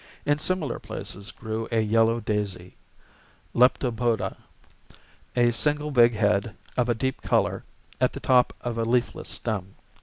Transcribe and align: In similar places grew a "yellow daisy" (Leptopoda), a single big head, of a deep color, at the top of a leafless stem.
In 0.25 0.39
similar 0.39 0.79
places 0.79 1.29
grew 1.29 1.67
a 1.71 1.79
"yellow 1.79 2.19
daisy" 2.19 2.75
(Leptopoda), 3.53 4.35
a 5.35 5.51
single 5.51 5.91
big 5.91 6.15
head, 6.15 6.55
of 6.75 6.89
a 6.89 6.95
deep 6.95 7.21
color, 7.21 7.63
at 7.99 8.13
the 8.13 8.19
top 8.19 8.51
of 8.61 8.79
a 8.79 8.83
leafless 8.83 9.29
stem. 9.29 9.75